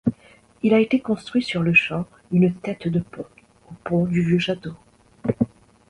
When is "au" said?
3.69-3.73